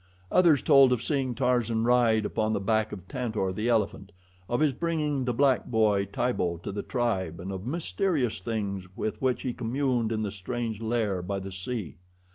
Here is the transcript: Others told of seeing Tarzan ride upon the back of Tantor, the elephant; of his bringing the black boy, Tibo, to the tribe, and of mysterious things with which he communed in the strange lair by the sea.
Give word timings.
Others 0.31 0.63
told 0.63 0.91
of 0.91 1.03
seeing 1.03 1.35
Tarzan 1.35 1.83
ride 1.83 2.25
upon 2.25 2.53
the 2.53 2.59
back 2.59 2.91
of 2.91 3.07
Tantor, 3.07 3.51
the 3.53 3.69
elephant; 3.69 4.11
of 4.49 4.59
his 4.59 4.73
bringing 4.73 5.25
the 5.25 5.31
black 5.35 5.65
boy, 5.67 6.05
Tibo, 6.05 6.57
to 6.63 6.71
the 6.71 6.81
tribe, 6.81 7.39
and 7.39 7.51
of 7.51 7.67
mysterious 7.67 8.39
things 8.39 8.87
with 8.97 9.21
which 9.21 9.43
he 9.43 9.53
communed 9.53 10.11
in 10.11 10.23
the 10.23 10.31
strange 10.31 10.81
lair 10.81 11.21
by 11.21 11.37
the 11.37 11.51
sea. 11.51 11.97